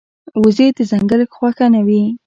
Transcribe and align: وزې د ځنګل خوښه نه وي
وزې 0.41 0.67
د 0.77 0.79
ځنګل 0.91 1.21
خوښه 1.35 1.65
نه 1.73 1.81
وي 1.87 2.03